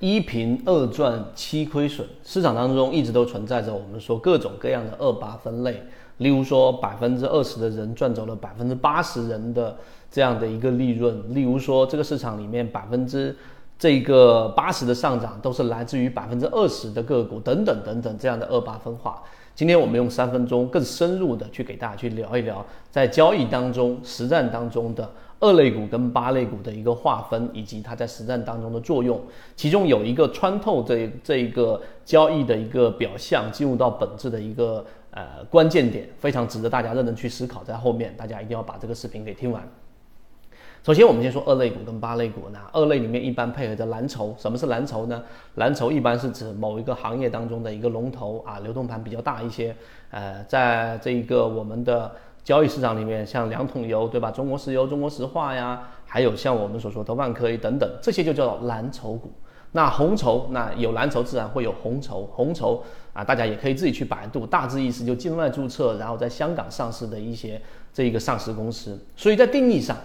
[0.00, 5.82] 一平二赚七亏损，市场当中一直都存在着我们说各种各样的二八分类，
[6.16, 9.76] 例如说百分之二十的人赚走了百分之八十人的
[10.10, 13.36] 这样的一个利润，例如说这个市场里面百分之
[13.78, 19.22] 这个八十的上涨都是来自于百分之二十的个股等等等等这样的二八分化。
[19.54, 25.10] 今天我们用三分钟更深入的去给大家去聊一聊，在交易当中、实战当中的
[25.40, 29.20] 二类股跟八类股的一个划分，以及它在实战当中的作用。
[29.56, 37.64] 其中有一个穿透这这一个交易的一个表象，进入到本质的一个呃关键点，非常值得大家认真去思考。
[37.64, 39.66] 在后面，大家一定要把这个视频给听完。
[40.82, 42.42] 首先，我们先说二类股跟八类股。
[42.50, 44.34] 那二类里面一般配合着蓝筹。
[44.38, 45.22] 什么是蓝筹呢？
[45.56, 49.76] 蓝筹一般是指某一个行业当中的一个龙头啊，流动盘比较大一些。
[50.10, 52.10] 呃，在这一个我们的
[52.42, 54.30] 交易市场里面，像两桶油，对吧？
[54.30, 59.30] 中国石油、中国石化呀，还有像我们所说的万科等等，这些就叫做蓝筹股。
[59.72, 62.24] 那红筹，那有蓝筹自然会有红筹。
[62.26, 62.82] 红筹
[63.12, 67.60] 啊，大家也可以自己去百度，大致意思就境外注册，然后在香港上市的一些
[67.92, 68.98] 这一个上市公司。
[69.14, 69.96] 所以在定义上。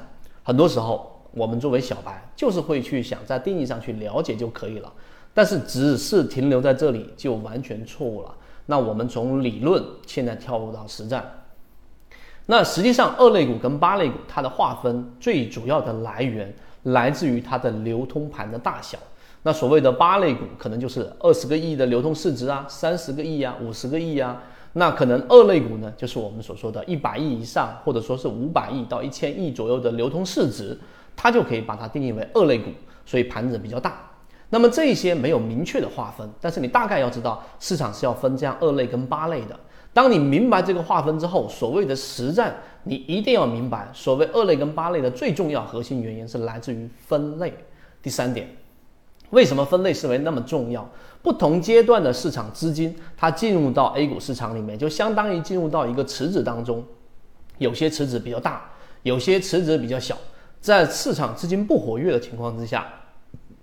[0.44, 4.94] 很多时候，我们作为小白，就是会去想在定义上去了解就可以了，
[5.34, 8.32] 但是只是停留在这里就完全错误了。
[8.68, 11.45] 那我们从理论现在跳入到实战，
[12.46, 18.98] 那实际上二类股跟八类股它的划分最主要的来源来自于它的流通盘的大小。
[19.42, 24.42] 那所谓的八类股可能就是二十个亿的流通市值啊，三十个亿啊，五十个亿啊。
[24.74, 30.78] 那可能二类股呢，就是我们所说的一百亿以上，或者说是五百亿到一千亿左右的流通市值，
[31.16, 32.70] 它就可以把它定义为二类股，
[33.06, 34.02] 所以盘子比较大。
[34.50, 39.58] 那么这些没有明确的划分，但是你大概要知道市场是要分这样二类跟八类的。
[39.96, 47.54] 当你明白这个划分之后，所谓的实战，你一定要明白，所谓二类跟八类的最重要核心原因是来自于分类。
[48.02, 48.46] 第三点。
[49.30, 50.86] 为什么分类思维那么重要？
[51.22, 56.84] 不同阶段的市场资金，它进入到 A 股市场里面，就相当于进入到一个池子当中。
[57.58, 58.70] 有些池子比较大，
[59.04, 60.18] 有些池子比较小。
[60.60, 62.86] 在市场资金不活跃的情况之下，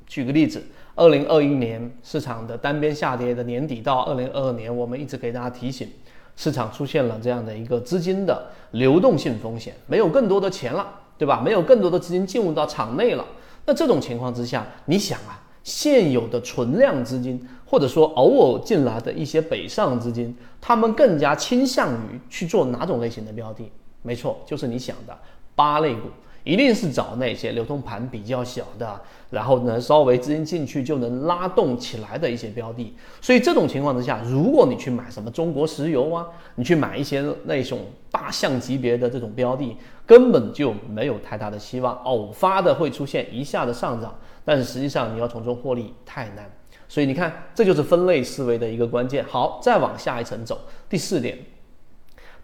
[0.06, 0.62] 举个例子，
[0.94, 5.88] 二零二一年市场的单边下跌的年底到二零二二年，我们一直给大家提醒，
[6.36, 10.86] 市场出现了这样的一个资金的流动性风险，没有更多的钱了，
[11.18, 11.40] 对吧？
[11.40, 13.24] 没有更多的资金进入到场内了。
[13.64, 15.38] 那这种情况之下，你想啊？
[15.62, 23.70] 现有的存量资金，或者说偶尔进来的一些北上资金，他们更加倾向于去做哪种类型的标的？
[24.02, 25.16] 没错，就是你想的
[25.54, 26.08] 八类股，
[26.44, 32.94] 一定是找那些流通盘比较小的，然后呢稍微资金进去就能拉动起来的一些标的。
[33.20, 36.26] 所以这种情况之下，如果你去买什么中国石油啊，
[36.56, 37.80] 你去买一些那种
[38.10, 44.14] 大象级别的这种标的，根本就没有太大的希望，偶发的会出现一下的上涨。
[44.44, 46.50] 但是实际上你要从中获利太难，
[46.88, 49.24] 所以你看，这就是分类思维的一个关键。
[49.24, 50.58] 好，再往下一层走，
[50.90, 51.38] 第四点，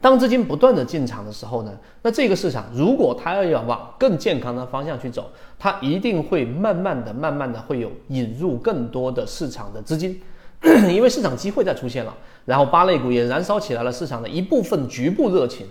[0.00, 1.72] 当资金不断的进场的时候呢，
[2.03, 10.20] 那这个市场如果它要要往更健康的方向去走，它一定会慢慢的、慢慢的会有引入更多的市场的资金，
[10.88, 15.66] 因为市场机会在出现了，然后八类股也燃烧起来了市场的一部分局部热情。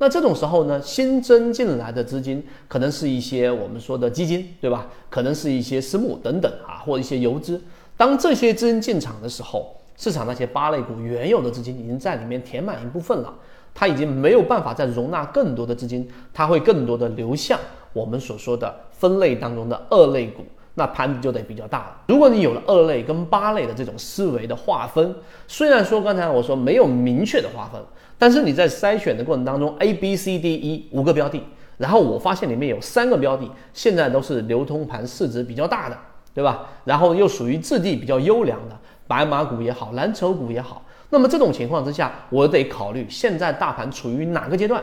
[0.00, 4.86] 那这种时候呢，新增进来的资金可能是一些我们说的基金，对吧？
[5.08, 7.60] 可能是一些私募等等啊，或者一些游资。
[7.96, 13.34] 当这些资金进场的时候，市场那些八类股原有的资金已经在里面填满一部分了，
[13.78, 17.56] 它已经没有办法再容纳更多的资金，它会更多的流向
[17.92, 20.42] 我们所说的分类当中的二类股。
[20.74, 21.96] 那盘子就得比较大了。
[22.08, 25.14] 如果你有了二类跟八类的这种思维的划分，
[25.46, 27.80] 虽然说刚才我说没有明确的划分，
[28.16, 31.40] 但是你在筛选的过程当中，A、B、C、D、E 五个标的，
[31.76, 35.96] 然后我发现里面有三个标的现在都是流通盘市值比较大的，
[36.34, 36.66] 对吧？
[36.84, 38.76] 然后又属于质地比较优良的
[39.08, 44.82] 白马股也好，蓝筹股也好，那么这种情况之下，我得考虑现在大盘处于哪个阶段。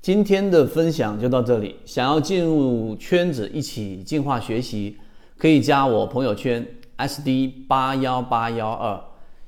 [0.00, 1.76] 今天的分享就到这里。
[1.84, 4.96] 想要进入圈子一起进化学习，
[5.36, 6.66] 可以加我朋友圈
[6.96, 8.98] SD 八幺八幺二，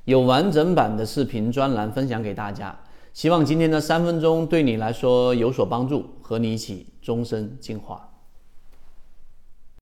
[0.05, 2.79] 有完整版的视频专栏分享给大家。
[3.13, 8.12] 希望今天的三分钟对你来说有所帮助，和你一起终身进化。